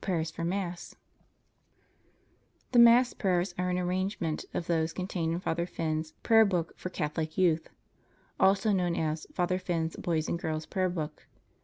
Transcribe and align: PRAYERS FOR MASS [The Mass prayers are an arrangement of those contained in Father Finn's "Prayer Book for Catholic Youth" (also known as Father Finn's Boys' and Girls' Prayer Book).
PRAYERS 0.00 0.30
FOR 0.30 0.44
MASS 0.44 0.94
[The 2.70 2.78
Mass 2.78 3.12
prayers 3.12 3.56
are 3.58 3.70
an 3.70 3.76
arrangement 3.80 4.44
of 4.54 4.68
those 4.68 4.92
contained 4.92 5.32
in 5.34 5.40
Father 5.40 5.66
Finn's 5.66 6.12
"Prayer 6.22 6.44
Book 6.44 6.78
for 6.78 6.90
Catholic 6.90 7.36
Youth" 7.36 7.68
(also 8.38 8.70
known 8.70 8.94
as 8.94 9.26
Father 9.32 9.58
Finn's 9.58 9.96
Boys' 9.96 10.28
and 10.28 10.38
Girls' 10.38 10.64
Prayer 10.66 10.88
Book). 10.90 11.26